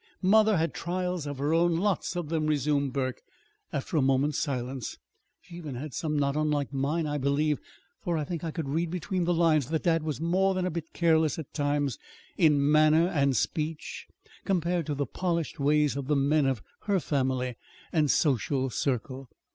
"Mother 0.23 0.57
had 0.57 0.73
trials 0.73 1.27
of 1.27 1.37
her 1.37 1.53
own 1.53 1.75
lots 1.77 2.15
of 2.15 2.29
them," 2.29 2.47
resumed 2.47 2.91
Burke, 2.91 3.21
after 3.71 3.97
a 3.97 4.01
moment's 4.01 4.39
silence. 4.39 4.97
"She 5.41 5.53
even 5.57 5.75
had 5.75 5.93
some 5.93 6.17
not 6.17 6.35
unlike 6.35 6.73
mine, 6.73 7.05
I 7.05 7.19
believe, 7.19 7.59
for 7.99 8.17
I 8.17 8.23
think 8.23 8.43
I 8.43 8.49
could 8.49 8.67
read 8.67 8.89
between 8.89 9.25
the 9.25 9.33
lines 9.35 9.67
that 9.67 9.83
dad 9.83 10.01
was 10.01 10.19
more 10.19 10.55
than 10.55 10.65
a 10.65 10.71
bit 10.71 10.91
careless 10.93 11.37
at 11.37 11.53
times 11.53 11.99
in 12.35 12.71
manner 12.71 13.09
and 13.09 13.37
speech 13.37 14.07
compared 14.43 14.87
to 14.87 14.95
the 14.95 15.05
polished 15.05 15.59
ways 15.59 15.95
of 15.95 16.07
the 16.07 16.15
men 16.15 16.47
of 16.47 16.63
her 16.85 16.99
family 16.99 17.55
and 17.93 18.09
social 18.09 18.71
circle. 18.71 19.29